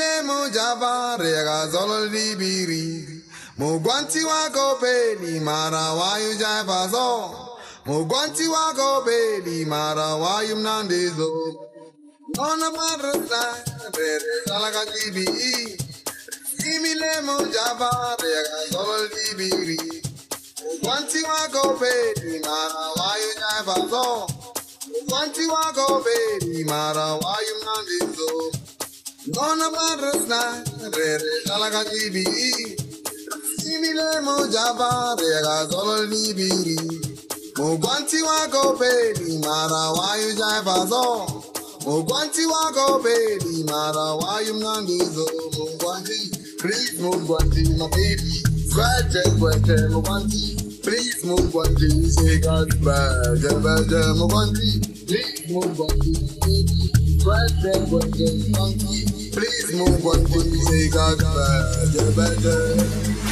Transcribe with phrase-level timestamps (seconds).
[0.00, 3.04] mile mo java re ga zolo libiri
[3.58, 7.08] mo gwanti wako peli mara wayu java zo.
[7.86, 11.28] Mo gwanti wako peli mara wayu mnandizo
[12.38, 13.42] ona mara sna
[13.96, 19.78] re re dala ka jibi riski mile mo java re ga zolo libiri
[20.84, 24.26] Wanti wako baby, mara why you never go?
[25.10, 28.59] Wanti wako baby, mara you not in so?
[29.26, 30.64] Nona marasna,
[30.96, 32.24] re re talaga jibi.
[33.60, 36.76] Simile mo java, re ga solo libiri.
[37.58, 41.26] Mo wanti wako baby, mara why you never go?
[41.84, 45.26] Mo wanti wako baby, mara why you in so?
[45.52, 48.40] Mo wanti, please mo wanti, my baby.
[48.72, 50.56] Sweat, sweat, mo wanti.
[50.82, 54.80] Please move one G, say God's bad, bad, move one G.
[55.06, 56.99] Please move one G,
[59.32, 63.29] Please move on G, say God's bad, bad.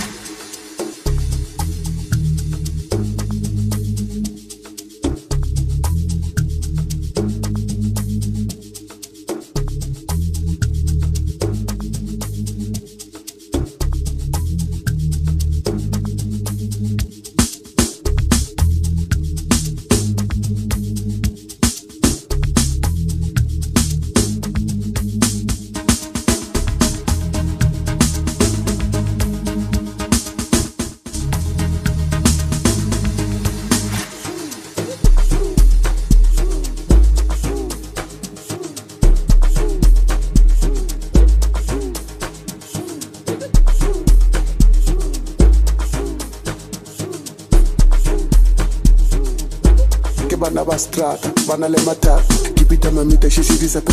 [50.98, 52.22] strata banale matata.
[52.54, 53.92] Kipita mamita shishirisa que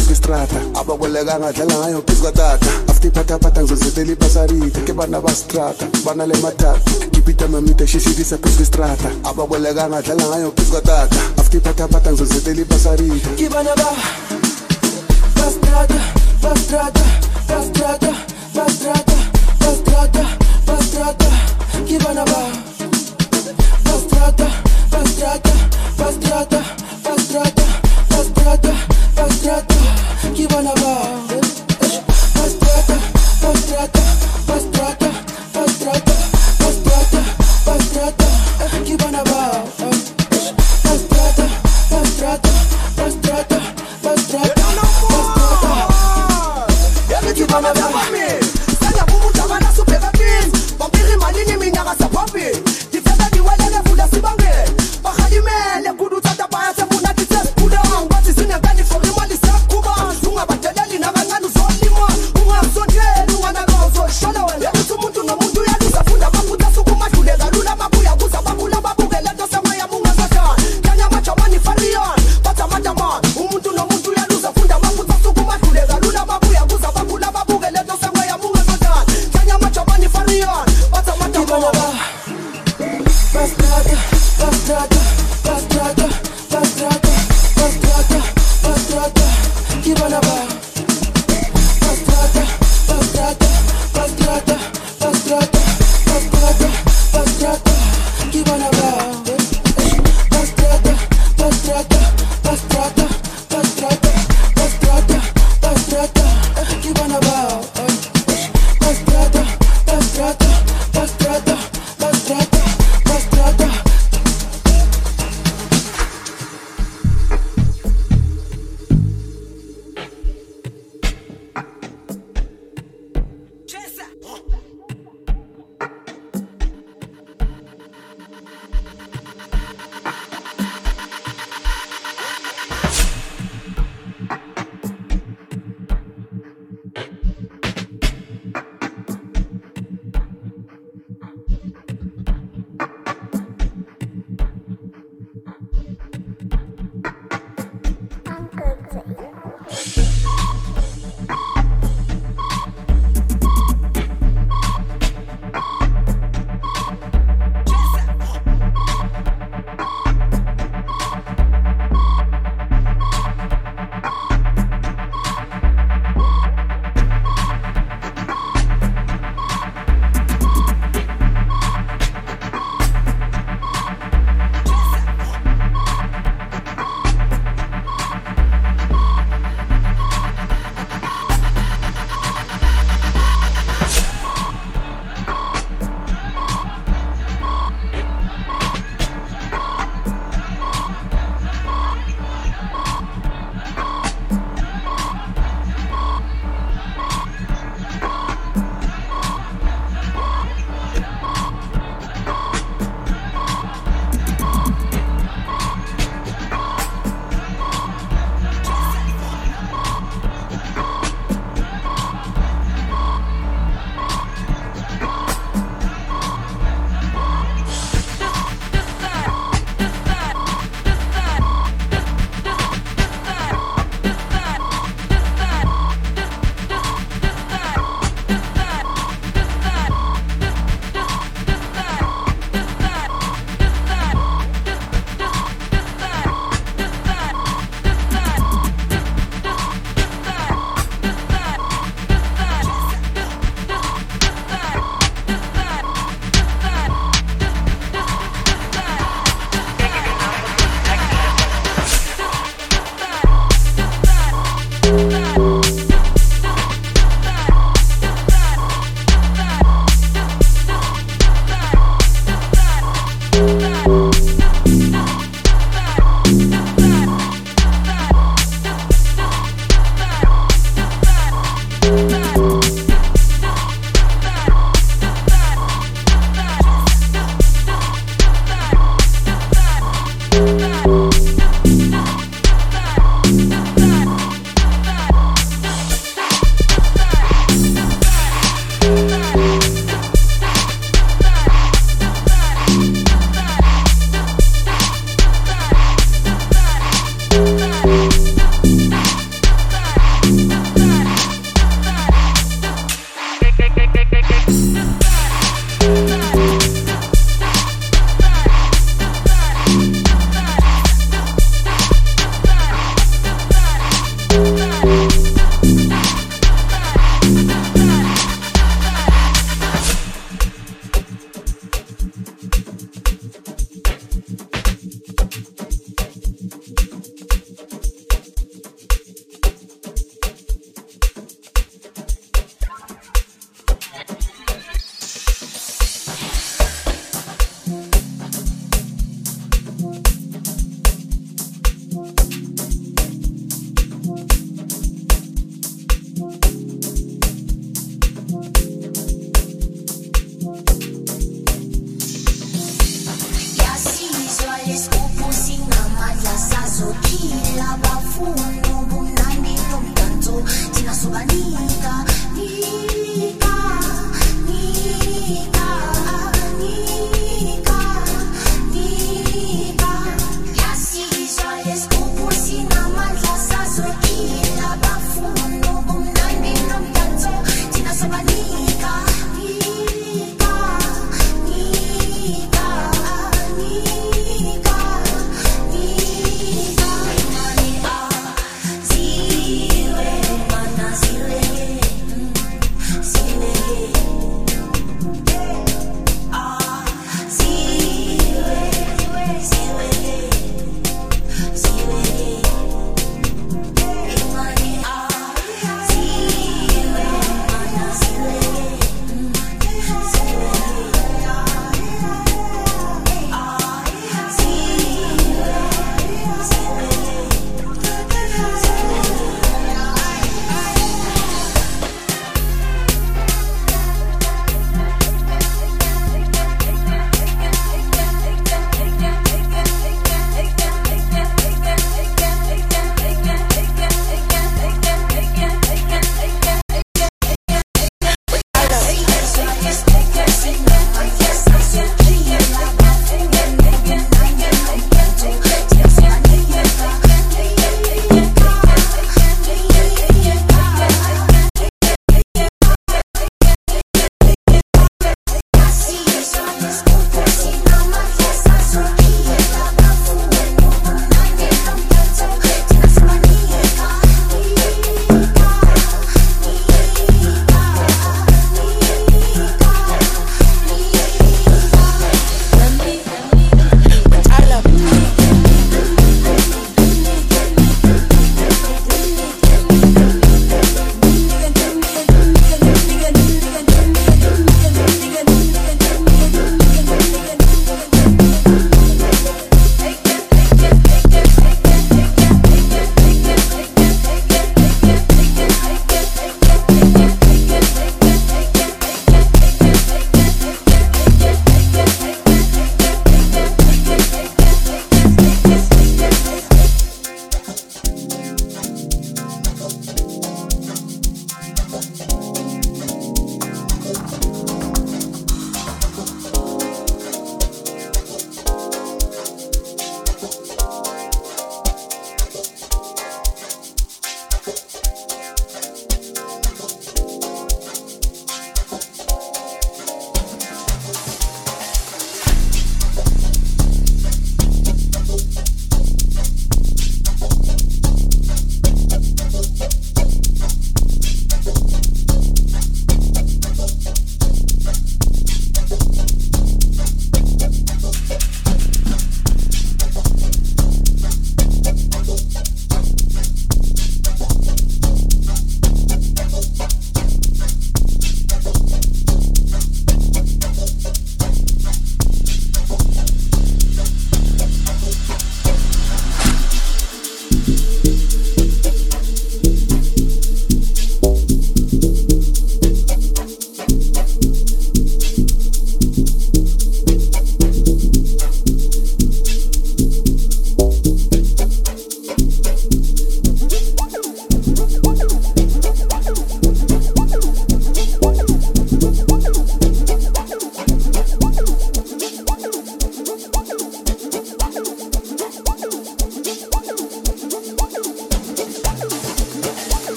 [0.80, 6.80] abakwelekanga dlala ngayo pisikwatata afutiphathaphatha ngizozitela ibasarita ke bana bastrata banale matata.
[7.12, 13.90] Kipita mamita shishirisa pesistrata abakwelekanga dlala ngayo pisikwatata afutiphathaphatha ngizozitela ibasarita ke bana ba
[15.36, 16.02] bastrata
[16.42, 17.06] bastrata
[17.48, 18.14] bastrata
[18.56, 19.18] bastrata
[19.60, 20.26] bastrata
[20.66, 21.30] bastrata
[21.86, 22.50] ke bana ba
[23.86, 24.65] bastrata
[24.96, 25.52] pastrata,
[25.98, 26.64] pastrata,
[27.04, 27.66] pastrata,